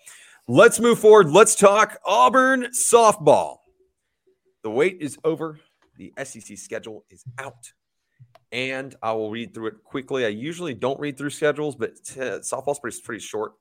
[0.47, 1.29] let's move forward.
[1.29, 3.57] Let's talk Auburn softball.
[4.63, 5.59] The wait is over.
[5.97, 7.71] The SEC schedule is out.
[8.51, 10.25] And I will read through it quickly.
[10.25, 13.53] I usually don't read through schedules, but softball's pretty, pretty short.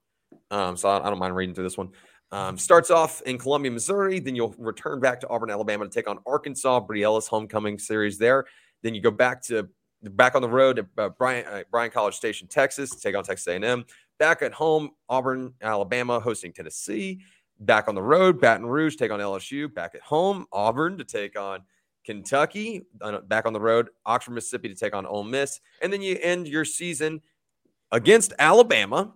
[0.50, 1.90] Um, so I, don't mind reading through this one.
[2.33, 4.20] Um, starts off in Columbia, Missouri.
[4.20, 6.81] Then you'll return back to Auburn, Alabama to take on Arkansas.
[6.81, 8.46] Bree Ellis homecoming series there.
[8.83, 9.68] Then you go back to
[10.02, 13.84] back on the road at uh, uh, College Station, Texas, to take on Texas A&M.
[14.18, 17.20] Back at home, Auburn, Alabama, hosting Tennessee.
[17.60, 19.72] Back on the road, Baton Rouge, take on LSU.
[19.72, 21.62] Back at home, Auburn to take on
[22.04, 22.86] Kentucky.
[23.28, 25.60] Back on the road, Oxford, Mississippi to take on Ole Miss.
[25.82, 27.20] And then you end your season
[27.92, 29.12] against Alabama.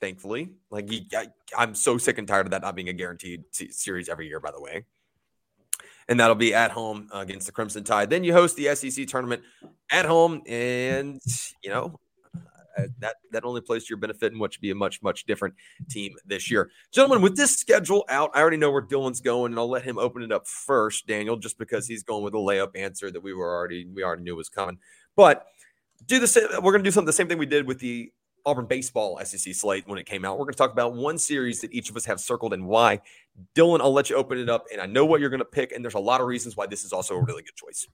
[0.00, 3.70] Thankfully, like I, I'm so sick and tired of that not being a guaranteed se-
[3.70, 4.38] series every year.
[4.38, 4.84] By the way,
[6.08, 8.10] and that'll be at home against the Crimson Tide.
[8.10, 9.42] Then you host the SEC tournament
[9.90, 11.20] at home, and
[11.62, 11.98] you know
[12.78, 15.24] uh, that that only plays to your benefit and what should be a much much
[15.24, 15.54] different
[15.90, 17.22] team this year, gentlemen.
[17.22, 20.22] With this schedule out, I already know where Dylan's going, and I'll let him open
[20.22, 23.54] it up first, Daniel, just because he's going with a layup answer that we were
[23.54, 24.78] already we already knew was coming.
[25.16, 25.46] But
[26.06, 26.44] do the same.
[26.62, 28.12] We're going to do something the same thing we did with the
[28.46, 30.38] Auburn baseball SEC slate when it came out.
[30.38, 33.00] We're going to talk about one series that each of us have circled and why.
[33.54, 35.72] Dylan, I'll let you open it up, and I know what you're going to pick,
[35.72, 37.86] and there's a lot of reasons why this is also a really good choice.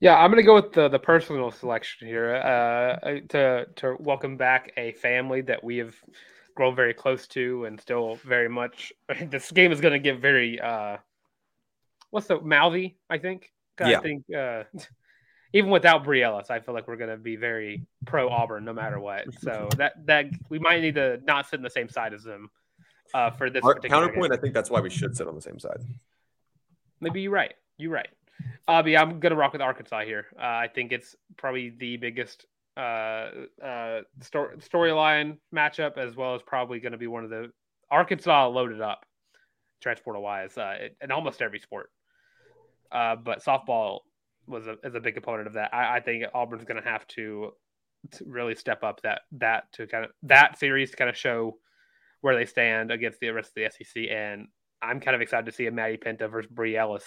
[0.00, 4.72] Yeah, I'm gonna go with the the personal selection here uh, to to welcome back
[4.78, 5.94] a family that we have
[6.54, 8.92] grown very close to and still very much.
[9.28, 10.96] This game is going to get very uh,
[12.10, 12.96] what's the mouthy?
[13.10, 13.52] I think.
[13.78, 13.98] Yeah.
[13.98, 14.64] I think uh,
[15.52, 18.72] even without Brie Ellis, I feel like we're going to be very pro Auburn no
[18.72, 19.26] matter what.
[19.40, 22.50] So that that we might need to not sit in the same side as them
[23.14, 24.38] uh, for this Our particular counterpoint, game.
[24.38, 25.80] I think that's why we should sit on the same side.
[27.00, 27.54] Maybe you're right.
[27.78, 28.08] You're right.
[28.68, 30.26] Uh, yeah, I'm gonna rock with Arkansas here.
[30.38, 33.30] Uh, I think it's probably the biggest uh,
[33.62, 37.50] uh, story storyline matchup, as well as probably going to be one of the
[37.90, 39.04] Arkansas loaded up
[39.84, 41.90] transportal wise uh, in almost every sport.
[42.92, 44.00] Uh, but softball
[44.50, 45.72] was a, is a big component of that.
[45.72, 47.52] I, I think Auburn's going to have to,
[48.12, 51.58] to really step up that that to kind of that series to kind of show
[52.20, 54.04] where they stand against the rest of the SEC.
[54.10, 54.48] And
[54.82, 57.04] I'm kind of excited to see a Maddie Penta versus Brie Ellis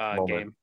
[0.00, 0.54] uh, game.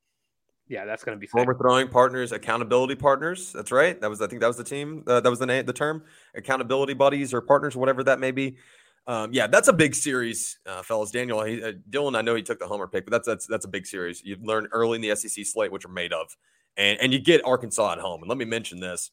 [0.67, 1.33] Yeah, that's going to be sick.
[1.33, 3.51] Former throwing partners, accountability partners.
[3.51, 3.99] That's right.
[3.99, 5.03] That was, I think, that was the team.
[5.05, 8.57] Uh, that was the name, the term, accountability buddies or partners, whatever that may be.
[9.07, 11.11] Um, yeah, that's a big series, uh, fellas.
[11.11, 13.65] Daniel, he, uh, Dylan, I know he took the homer pick, but that's that's that's
[13.65, 14.21] a big series.
[14.23, 16.35] You learn early in the SEC slate what you're made of,
[16.77, 18.21] and and you get Arkansas at home.
[18.21, 19.11] And let me mention this: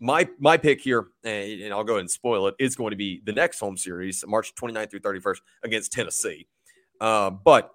[0.00, 2.96] my my pick here, and, and I'll go ahead and spoil it, is going to
[2.96, 6.48] be the next home series, March 29th through 31st against Tennessee.
[7.00, 7.70] Uh, but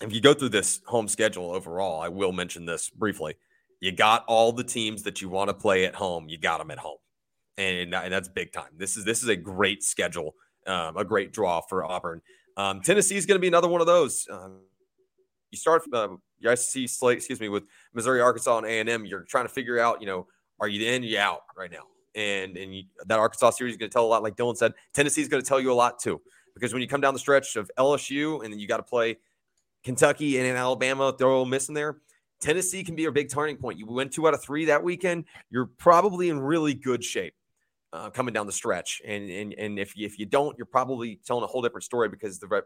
[0.00, 3.36] if you go through this home schedule overall, I will mention this briefly.
[3.80, 6.28] You got all the teams that you want to play at home.
[6.28, 6.98] You got them at home,
[7.56, 8.70] and, and that's big time.
[8.76, 10.34] This is this is a great schedule,
[10.66, 12.20] um, a great draw for Auburn.
[12.56, 14.26] Um, Tennessee is going to be another one of those.
[14.30, 14.60] Um,
[15.50, 19.04] you start uh, your SEC slate, excuse me, with Missouri, Arkansas, and A and M.
[19.04, 20.26] You're trying to figure out, you know,
[20.60, 23.90] are you in, you out right now, and and you, that Arkansas series is going
[23.90, 24.22] to tell a lot.
[24.22, 26.20] Like Dylan said, Tennessee is going to tell you a lot too,
[26.54, 29.18] because when you come down the stretch of LSU and then you got to play
[29.84, 31.98] Kentucky and Alabama, throw Ole Miss in there.
[32.40, 33.78] Tennessee can be a big turning point.
[33.78, 35.26] You went two out of three that weekend.
[35.50, 37.34] You're probably in really good shape
[37.92, 39.02] uh, coming down the stretch.
[39.06, 42.08] And and and if you, if you don't, you're probably telling a whole different story
[42.08, 42.64] because the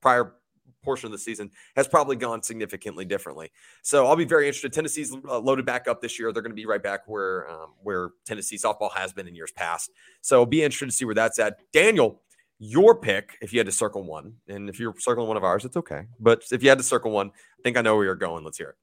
[0.00, 0.34] prior
[0.82, 3.50] portion of the season has probably gone significantly differently.
[3.82, 4.72] So I'll be very interested.
[4.72, 6.32] Tennessee's uh, loaded back up this year.
[6.32, 9.52] They're going to be right back where um, where Tennessee softball has been in years
[9.52, 9.90] past.
[10.20, 11.58] So be interested to see where that's at.
[11.72, 12.20] Daniel,
[12.58, 15.64] your pick, if you had to circle one, and if you're circling one of ours,
[15.64, 16.02] it's okay.
[16.20, 18.44] But if you had to circle one, I think I know where you're going.
[18.44, 18.76] Let's hear it.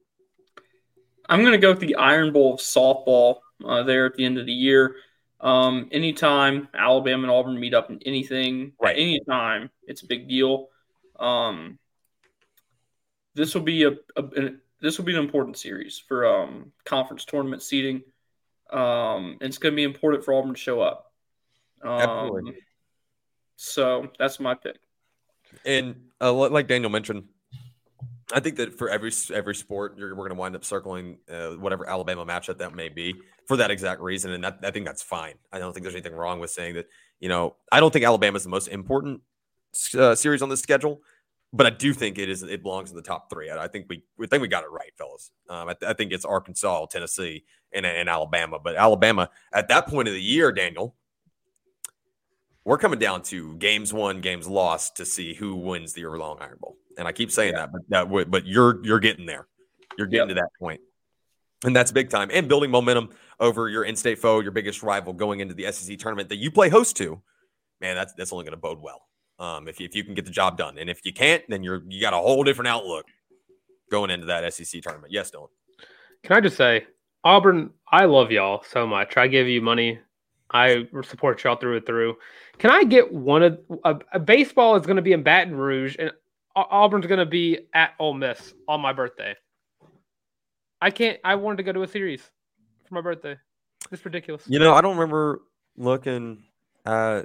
[1.30, 4.38] I'm going to go with the Iron Bowl of softball uh, there at the end
[4.38, 4.96] of the year.
[5.42, 8.96] Um, anytime Alabama and Auburn meet up in anything, Right.
[8.96, 10.70] at any time, it's a big deal.
[11.20, 11.80] Um,
[13.34, 17.26] this will be a, a, an- this will be an important series for um, conference
[17.26, 18.02] tournament seeding.
[18.72, 21.12] Um, and it's going to be important for Auburn to show up.
[21.84, 22.58] Um, Absolutely.
[23.58, 24.78] So that's my pick.
[25.66, 27.26] And uh, like Daniel mentioned,
[28.34, 31.88] I think that for every every sport, we're going to wind up circling uh, whatever
[31.90, 33.16] Alabama matchup that may be
[33.48, 35.36] for that exact reason, and that, I think that's fine.
[35.52, 36.88] I don't think there's anything wrong with saying that.
[37.20, 39.22] You know, I don't think Alabama is the most important
[39.98, 41.02] uh, series on the schedule,
[41.54, 42.44] but I do think it is.
[42.44, 43.50] It belongs in the top three.
[43.50, 45.32] I, I think we we think we got it right, fellas.
[45.50, 48.60] Um, I, th- I think it's Arkansas, Tennessee, and, and Alabama.
[48.60, 50.96] But Alabama at that point of the year, Daniel,
[52.64, 56.58] we're coming down to games won, games lost to see who wins the Long Iron
[56.60, 56.78] Bowl.
[56.98, 59.48] And I keep saying that, but that would, but you're you're getting there.
[59.98, 60.82] You're getting to that point.
[61.64, 62.30] And that's big time.
[62.34, 66.30] And building momentum over your in-state foe, your biggest rival going into the SEC tournament
[66.30, 67.22] that you play host to,
[67.80, 69.02] man, that's that's only going to bode well.
[69.40, 71.64] Um, if you, if you can get the job done, and if you can't, then
[71.64, 73.06] you're you got a whole different outlook
[73.90, 75.12] going into that SEC tournament.
[75.12, 75.50] Yes, Dylan.
[76.24, 76.86] Can I just say,
[77.24, 79.18] Auburn, I love y'all so much.
[79.18, 80.00] I give you money.
[80.52, 82.18] I support y'all through and through.
[82.58, 85.96] Can I get one of a, a baseball is going to be in Baton Rouge
[85.98, 86.14] and Au-
[86.56, 89.36] Auburn's going to be at Ole Miss on my birthday?
[90.82, 91.20] I can't.
[91.24, 92.22] I wanted to go to a series
[92.88, 93.38] for my birthday.
[93.92, 94.44] It's ridiculous.
[94.48, 95.42] You know, I don't remember
[95.78, 96.44] looking
[96.86, 97.24] at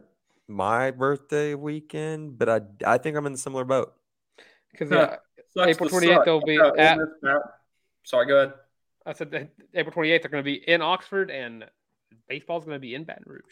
[0.49, 3.95] my birthday weekend, but I I think I'm in a similar boat.
[4.71, 5.17] Because Huh.
[5.55, 6.99] Sucks April 28th they'll be Uh, at-
[8.05, 8.55] Sorry, go ahead.
[9.07, 11.65] I said that April 28th they're going to be in Oxford and
[12.29, 13.43] baseball's going to be in Baton Rouge.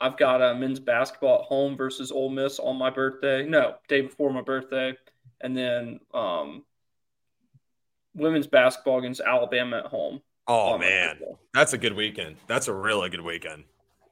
[0.00, 3.44] I've got uh, men's basketball at home versus Ole Miss on my birthday.
[3.44, 4.94] No, day before my birthday,
[5.40, 6.64] and then um,
[8.14, 10.20] women's basketball against Alabama at home.
[10.46, 11.34] Oh man, birthday.
[11.52, 12.36] that's a good weekend.
[12.46, 13.64] That's a really good weekend.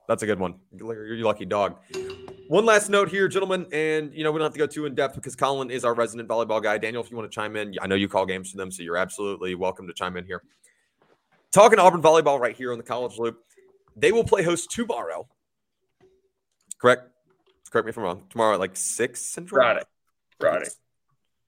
[0.09, 0.55] That's a good one.
[0.77, 1.77] You're you lucky dog.
[2.49, 4.95] One last note here, gentlemen, and you know we don't have to go too in
[4.95, 6.79] depth because Colin is our resident volleyball guy.
[6.79, 8.83] Daniel, if you want to chime in, I know you call games for them, so
[8.83, 10.43] you're absolutely welcome to chime in here.
[11.53, 13.43] Talking Auburn volleyball right here on the College Loop,
[13.97, 15.27] they will play host tomorrow.
[16.79, 17.09] Correct?
[17.71, 18.25] Correct me if I'm wrong.
[18.31, 19.61] Tomorrow at like six central.
[19.61, 19.83] Friday.
[20.39, 20.69] Friday.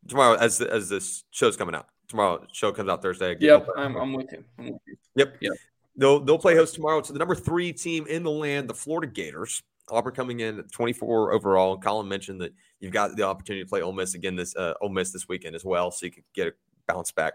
[0.07, 1.87] Tomorrow, as as this show's coming out.
[2.09, 3.37] Tomorrow, show comes out Thursday.
[3.39, 4.45] Yep, I'm, I'm with you.
[4.59, 4.97] I'm with you.
[5.17, 5.37] Yep.
[5.41, 5.53] Yep.
[5.97, 9.13] They'll they'll play host tomorrow to the number three team in the land, the Florida
[9.13, 9.63] Gators.
[9.91, 11.79] Auburn coming in at 24 overall.
[11.79, 14.91] Colin mentioned that you've got the opportunity to play Ole Miss again this uh, Ole
[14.91, 16.53] Miss this weekend as well, so you can get a
[16.87, 17.35] bounce back.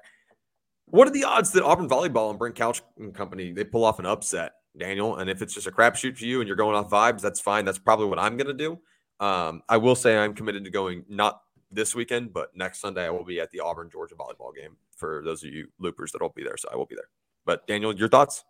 [0.86, 4.00] What are the odds that Auburn volleyball and Brent Crouch and Company they pull off
[4.00, 5.18] an upset, Daniel?
[5.18, 7.66] And if it's just a crapshoot for you and you're going off vibes, that's fine.
[7.66, 8.80] That's probably what I'm going to do.
[9.20, 13.10] Um, I will say I'm committed to going not this weekend, but next Sunday I
[13.10, 16.30] will be at the Auburn Georgia volleyball game for those of you loopers that will
[16.30, 16.58] be there.
[16.58, 17.10] So I will be there.
[17.46, 18.44] But Daniel, your thoughts?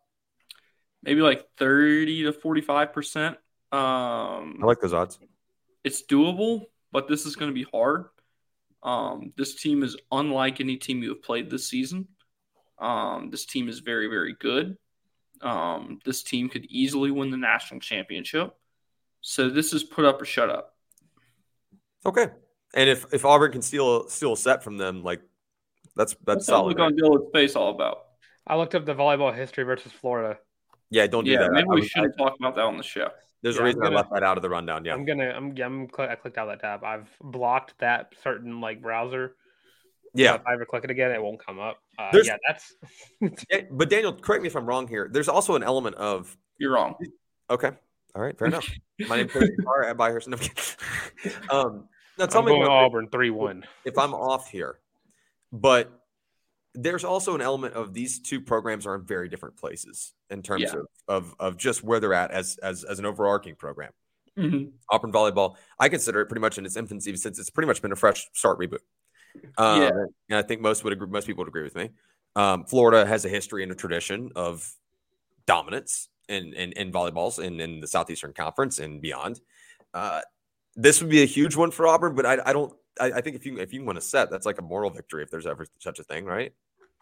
[1.03, 3.29] Maybe like 30 to 45%.
[3.29, 3.35] Um,
[3.71, 5.19] I like those odds.
[5.83, 8.05] It's doable, but this is going to be hard.
[8.83, 12.07] Um, this team is unlike any team you have played this season.
[12.79, 14.77] Um, this team is very, very good.
[15.43, 18.55] Um, this team could easily win the national championship.
[19.21, 20.75] So this is put up or shut up.
[22.05, 22.27] Okay.
[22.73, 25.21] And if if Auburn can steal steal a set from them, like
[25.95, 26.69] that's that's What's that solid.
[26.69, 26.85] look right?
[26.85, 28.05] on Dylan's face all about?
[28.47, 30.37] I looked up the volleyball history versus Florida.
[30.89, 31.51] Yeah, don't do Yeah, that.
[31.51, 33.09] maybe I we shouldn't talk about that on the show.
[33.41, 34.85] there's Yeah, a I'm reason gonna- I left that out of the rundown.
[34.85, 34.93] Yeah.
[34.93, 35.29] I'm gonna.
[35.29, 35.55] I'm.
[35.55, 35.87] yeah, I'm.
[35.95, 36.83] Cl- I clicked out that tab.
[36.83, 39.35] I've blocked that certain like browser.
[40.13, 40.35] Yeah.
[40.35, 41.77] If I ever click it again, it won't come up.
[41.97, 42.75] Uh, yeah, that's.
[43.71, 45.09] But Daniel, correct me if I'm wrong here.
[45.11, 46.95] There's also an element of You're wrong.
[47.49, 47.71] okay.
[48.15, 48.69] All right, fair enough.
[49.07, 50.27] My name's Coach Carr at Byhurst.
[50.27, 51.49] No, I'm kidding.
[51.49, 52.69] um, now tell I'm me going one.
[52.71, 53.65] Auburn three one.
[53.85, 54.79] if I'm off here,
[55.51, 55.91] but
[56.75, 60.61] there's also an element of these two programs are in very different places in terms
[60.63, 60.81] Yeah.
[61.07, 63.91] of, of of just where they're at as as as an overarching program.
[64.37, 64.71] Mhm.
[64.91, 67.91] Auburn volleyball, I consider it pretty much in its infancy since it's pretty much been
[67.91, 68.79] a fresh start reboot.
[69.57, 69.89] Um, Yeah.
[70.29, 71.89] and I think most would agree, most people would agree with me.
[72.35, 74.71] Um, Florida has a history and a tradition of
[75.45, 79.41] dominance in in, in volleyballs in, in the Southeastern Conference and beyond.
[79.93, 80.21] Uh,
[80.75, 82.73] this would be a huge one for Auburn, but I, I don't.
[82.99, 85.23] I, I think if you if you win a set, that's like a moral victory
[85.23, 86.53] if there's ever such a thing, right?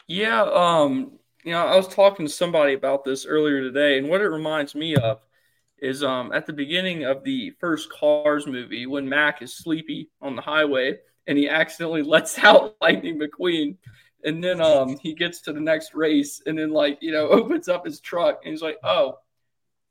[0.08, 4.22] Yeah, um, you know, I was talking to somebody about this earlier today, and what
[4.22, 5.22] it reminds me of
[5.80, 10.36] is um at the beginning of the first Cars movie when Mac is sleepy on
[10.36, 13.78] the highway and he accidentally lets out Lightning McQueen.
[14.24, 17.68] And then um he gets to the next race and then like, you know, opens
[17.68, 19.18] up his truck and he's like, Oh,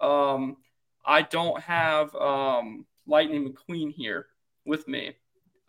[0.00, 0.56] um,
[1.04, 4.26] I don't have um Lightning McQueen here
[4.64, 5.16] with me.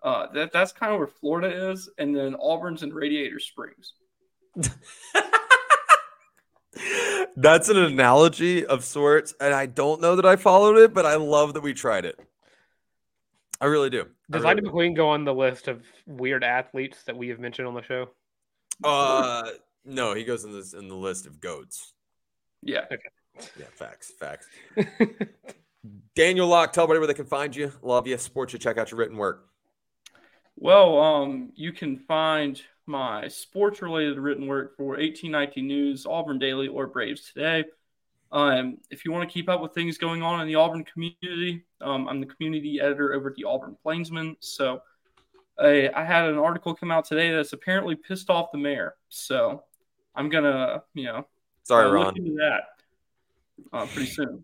[0.03, 3.93] Uh that, that's kind of where Florida is, and then Auburn's in Radiator Springs.
[7.35, 11.15] That's an analogy of sorts, and I don't know that I followed it, but I
[11.15, 12.19] love that we tried it.
[13.59, 14.07] I really do.
[14.31, 14.71] I Does really Lightning.
[14.71, 18.09] McQueen go on the list of weird athletes that we have mentioned on the show?
[18.83, 19.43] Uh,
[19.83, 21.93] no, he goes in this in the list of goats.
[22.63, 22.85] Yeah.
[23.57, 24.47] Yeah, facts, facts.
[26.15, 27.73] Daniel Locke, tell everybody where they can find you.
[27.81, 29.47] Love you, support you, check out your written work.
[30.55, 36.67] Well, um, you can find my sports related written work for 1819 News, Auburn Daily,
[36.67, 37.65] or Braves Today.
[38.31, 41.65] Um, if you want to keep up with things going on in the Auburn community,
[41.81, 44.35] um, I'm the community editor over at the Auburn Plainsman.
[44.39, 44.81] So
[45.59, 48.95] I, I had an article come out today that's apparently pissed off the mayor.
[49.09, 49.63] So
[50.15, 51.27] I'm going to, you know,
[51.63, 52.17] Sorry, uh, Ron.
[52.17, 52.61] into that
[53.71, 54.43] uh, pretty soon.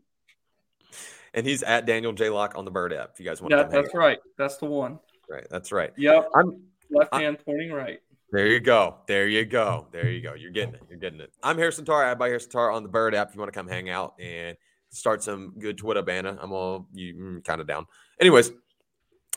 [1.33, 2.29] And he's at Daniel J.
[2.29, 3.11] Locke on the Bird app.
[3.13, 3.97] If you guys want to Yeah, hang that's out.
[3.97, 4.19] right.
[4.37, 4.99] That's the one.
[5.29, 5.45] right.
[5.49, 5.91] That's right.
[5.97, 6.29] Yep.
[6.35, 7.99] I'm Left hand pointing right.
[8.31, 8.95] There you go.
[9.07, 9.87] There you go.
[9.91, 10.33] There you go.
[10.35, 10.81] You're getting it.
[10.89, 11.31] You're getting it.
[11.43, 12.05] I'm Harrison Tarr.
[12.05, 13.29] I buy Harrison Tarr on the Bird app.
[13.29, 14.55] If you want to come hang out and
[14.89, 17.85] start some good Twitter banner, I'm all you mm, kind of down.
[18.19, 18.51] Anyways,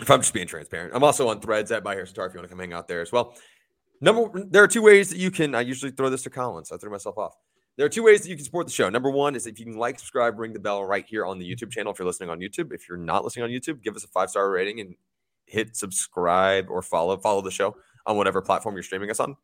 [0.01, 2.27] if I'm just being transparent, I'm also on Threads at by Harrison Tarr.
[2.27, 3.35] If you want to come hang out there as well.
[4.01, 5.55] Number, there are two ways that you can.
[5.55, 6.71] I usually throw this to Collins.
[6.71, 7.35] so I threw myself off.
[7.77, 8.89] There are two ways that you can support the show.
[8.89, 11.51] Number one is if you can like, subscribe, ring the bell right here on the
[11.51, 11.93] YouTube channel.
[11.93, 14.31] If you're listening on YouTube, if you're not listening on YouTube, give us a five
[14.31, 14.95] star rating and
[15.47, 19.37] hit subscribe or follow follow the show on whatever platform you're streaming us on.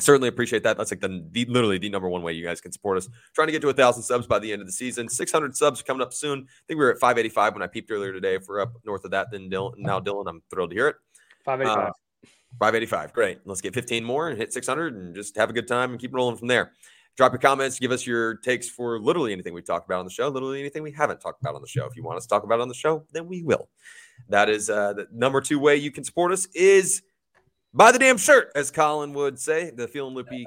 [0.00, 0.78] I certainly appreciate that.
[0.78, 3.06] That's like the, the literally the number one way you guys can support us.
[3.34, 5.10] Trying to get to a thousand subs by the end of the season.
[5.10, 6.38] Six hundred subs coming up soon.
[6.38, 8.36] I think we were at five eighty five when I peeped earlier today.
[8.36, 10.96] If we're up north of that, then Dylan, now Dylan, I'm thrilled to hear it.
[11.44, 11.88] Five eighty five.
[11.88, 11.92] Uh,
[12.58, 13.12] 585.
[13.12, 13.40] Great.
[13.44, 16.12] Let's get 15 more and hit 600 and just have a good time and keep
[16.12, 16.72] rolling from there.
[17.16, 17.78] Drop your comments.
[17.78, 20.82] Give us your takes for literally anything we've talked about on the show, literally anything
[20.82, 21.84] we haven't talked about on the show.
[21.84, 23.68] If you want us to talk about it on the show, then we will.
[24.28, 27.02] That is uh, the number two way you can support us is
[27.74, 29.70] buy the damn shirt, as Colin would say.
[29.70, 30.46] The Feeling Loopy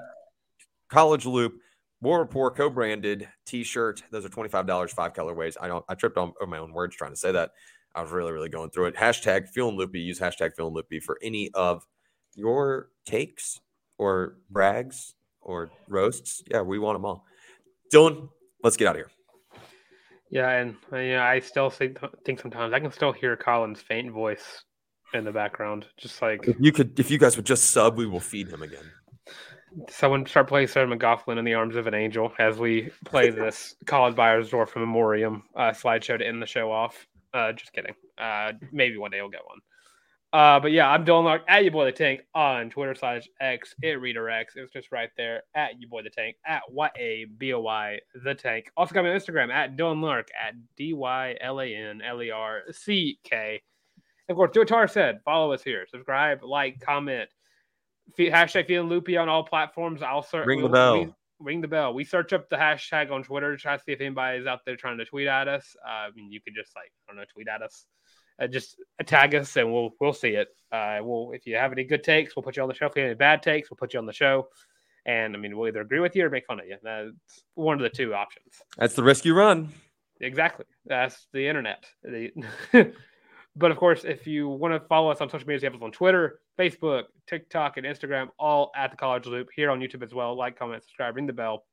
[0.90, 1.54] College Loop
[2.02, 4.04] War Rapport co-branded T-shirt.
[4.12, 5.56] Those are twenty-five dollars, five colorways.
[5.60, 5.86] I don't.
[5.88, 7.52] I tripped on, my own words trying to say that.
[7.96, 8.96] I was really, really going through it.
[8.96, 10.00] Hashtag Feeling Loopy.
[10.00, 11.86] Use hashtag Feeling Loopy for any of
[12.36, 13.60] your takes
[13.98, 16.42] or brags or roasts.
[16.50, 17.26] Yeah, we want them all.
[17.94, 18.30] Dylan,
[18.64, 19.12] let's get out of here.
[20.32, 24.12] Yeah, and uh, yeah, I still think, think sometimes I can still hear Colin's faint
[24.12, 24.64] voice
[25.14, 28.06] in the background, just like If you could, if you guys would just sub, we
[28.06, 28.84] will feed him again.
[29.90, 33.76] Someone start playing Sarah McLachlan in the arms of an angel as we play this
[33.86, 37.08] Colin Beyersdorf Memoriam uh, slideshow to end the show off.
[37.34, 37.96] Uh, just kidding.
[38.18, 39.60] Uh, maybe one day we'll get one.
[40.34, 43.76] Uh, but yeah, I'm Dylan Larck at you boy the tank on Twitter slash X.
[43.84, 44.56] It redirects.
[44.56, 48.00] It's just right there at you boy the tank at Y A B O Y
[48.24, 48.72] the tank.
[48.76, 52.22] Also got me on Instagram at Dylan Larck at D Y L A N L
[52.24, 53.62] E R C K.
[54.30, 55.20] Of course, do what Tarr said.
[55.26, 55.86] Follow us here.
[55.90, 57.30] Subscribe, like, comment.
[58.16, 60.02] Fe- hashtag feeling loopy on all platforms.
[60.02, 60.46] I'll search.
[60.48, 61.16] Ring the bell.
[61.40, 61.94] ring the bell.
[61.94, 64.60] We search up the hashtag on Twitter to try to see if anybody is out
[64.66, 65.76] there trying to tweet at us.
[65.86, 67.86] Uh, I mean, you could just like I don't know, tweet at us.
[68.42, 70.48] Uh, just tag us and we'll we'll see it.
[70.72, 72.88] Uh, we'll if you have any good takes, we'll put you on the show.
[72.88, 74.48] If you have any bad takes, we'll put you on the show.
[75.06, 76.78] And I mean, we'll either agree with you or make fun of you.
[76.82, 77.12] That's
[77.56, 78.54] one of the two options.
[78.78, 79.70] That's the risk you run.
[80.22, 80.66] Exactly.
[80.86, 81.86] That's the internet.
[82.04, 82.32] The-
[83.56, 85.84] but of course, if you want to follow us on social media, we have us
[85.86, 89.50] on Twitter, Facebook, TikTok, and Instagram, all at the College Loop.
[89.56, 90.36] Here on YouTube as well.
[90.36, 91.66] Like, comment, subscribe, ring the bell.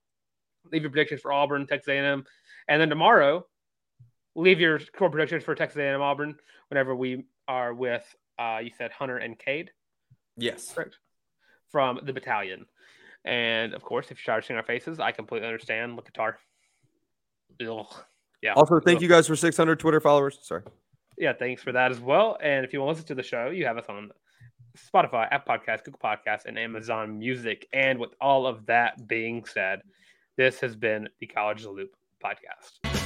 [0.71, 2.25] Leave your predictions for Auburn, Texas A&M,
[2.69, 3.47] and then tomorrow,
[4.35, 6.37] leave your core predictions for Texas A&M Auburn.
[6.69, 8.05] Whenever we are with,
[8.39, 9.71] uh, you said Hunter and Cade,
[10.37, 10.73] Yes.
[10.75, 10.99] correct?
[11.71, 12.67] From the battalion,
[13.25, 15.97] and of course, if you're tired of seeing our faces, I completely understand.
[15.97, 16.39] Look at Tarr.
[17.67, 17.87] Ugh.
[18.43, 18.53] Yeah.
[18.55, 19.03] Also, thank Ugh.
[19.03, 20.39] you guys for 600 Twitter followers.
[20.43, 20.63] Sorry.
[21.19, 22.39] Yeah, thanks for that as well.
[22.43, 24.11] And if you want to listen to the show, you have us on
[24.77, 27.67] Spotify, App Podcast, Google Podcasts, and Amazon Music.
[27.73, 29.83] And with all of that being said,
[30.37, 31.91] this has been the College Loop
[32.25, 33.00] podcast.